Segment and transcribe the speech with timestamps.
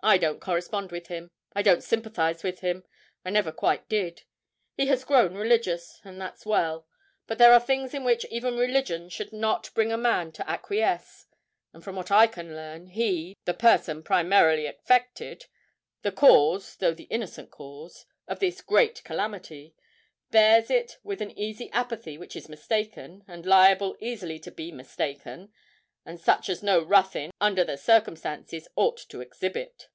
[0.00, 2.84] I don't correspond with him; I don't sympathise with him;
[3.24, 4.22] I never quite did.
[4.76, 6.86] He has grown religious, and that's well;
[7.26, 11.26] but there are things in which even religion should not bring a man to acquiesce;
[11.72, 15.46] and from what I can learn, he, the person primarily affected
[16.02, 19.74] the cause, though the innocent cause of this great calamity
[20.30, 25.52] bears it with an easy apathy which is mistaken, and liable easily to be mistaken,
[26.06, 29.88] and such as no Ruthyn, under the circumstances, ought to exhibit.